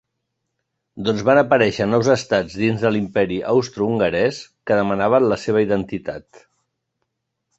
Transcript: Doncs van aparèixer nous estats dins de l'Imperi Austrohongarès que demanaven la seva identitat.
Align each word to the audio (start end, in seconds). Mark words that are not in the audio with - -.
Doncs 1.07 1.23
van 1.27 1.39
aparèixer 1.41 1.85
nous 1.89 2.07
estats 2.13 2.55
dins 2.61 2.85
de 2.87 2.91
l'Imperi 2.95 3.37
Austrohongarès 3.51 4.41
que 4.71 4.79
demanaven 4.81 5.31
la 5.33 5.39
seva 5.45 5.63
identitat. 5.67 6.43